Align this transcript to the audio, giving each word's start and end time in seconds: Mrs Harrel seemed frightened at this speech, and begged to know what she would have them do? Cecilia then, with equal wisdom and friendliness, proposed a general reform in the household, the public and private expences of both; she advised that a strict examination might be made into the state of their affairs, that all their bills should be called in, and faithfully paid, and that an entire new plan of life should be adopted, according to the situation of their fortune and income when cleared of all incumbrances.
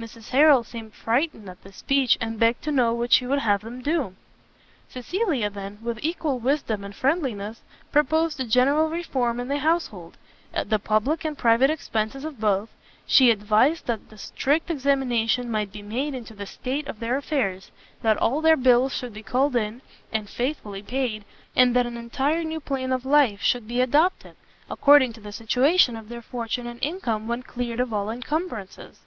Mrs 0.00 0.30
Harrel 0.30 0.64
seemed 0.64 0.92
frightened 0.92 1.48
at 1.48 1.62
this 1.62 1.76
speech, 1.76 2.18
and 2.20 2.40
begged 2.40 2.62
to 2.64 2.72
know 2.72 2.92
what 2.92 3.12
she 3.12 3.26
would 3.28 3.38
have 3.38 3.60
them 3.60 3.80
do? 3.80 4.16
Cecilia 4.88 5.50
then, 5.50 5.78
with 5.80 6.00
equal 6.02 6.40
wisdom 6.40 6.82
and 6.82 6.92
friendliness, 6.92 7.60
proposed 7.92 8.40
a 8.40 8.44
general 8.44 8.88
reform 8.90 9.38
in 9.38 9.46
the 9.46 9.58
household, 9.60 10.16
the 10.64 10.80
public 10.80 11.24
and 11.24 11.38
private 11.38 11.70
expences 11.70 12.24
of 12.24 12.40
both; 12.40 12.70
she 13.06 13.30
advised 13.30 13.86
that 13.86 14.00
a 14.10 14.18
strict 14.18 14.68
examination 14.68 15.48
might 15.48 15.70
be 15.70 15.82
made 15.82 16.12
into 16.12 16.34
the 16.34 16.44
state 16.46 16.88
of 16.88 16.98
their 16.98 17.16
affairs, 17.16 17.70
that 18.02 18.16
all 18.16 18.40
their 18.40 18.56
bills 18.56 18.92
should 18.92 19.14
be 19.14 19.22
called 19.22 19.54
in, 19.54 19.80
and 20.12 20.28
faithfully 20.28 20.82
paid, 20.82 21.24
and 21.54 21.76
that 21.76 21.86
an 21.86 21.96
entire 21.96 22.42
new 22.42 22.58
plan 22.58 22.92
of 22.92 23.06
life 23.06 23.42
should 23.42 23.68
be 23.68 23.80
adopted, 23.80 24.34
according 24.68 25.12
to 25.12 25.20
the 25.20 25.30
situation 25.30 25.94
of 25.94 26.08
their 26.08 26.20
fortune 26.20 26.66
and 26.66 26.82
income 26.82 27.28
when 27.28 27.44
cleared 27.44 27.78
of 27.78 27.92
all 27.92 28.10
incumbrances. 28.10 29.02